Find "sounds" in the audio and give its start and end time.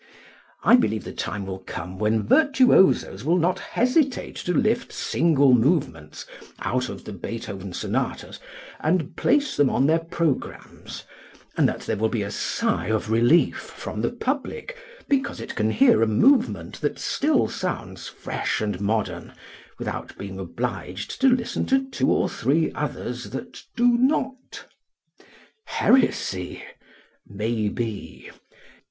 17.47-18.07